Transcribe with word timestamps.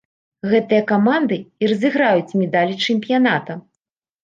Гэтыя 0.53 0.85
каманды 0.91 1.37
і 1.61 1.69
разыграюць 1.73 2.35
медалі 2.41 2.81
чэмпіяната. 2.89 3.61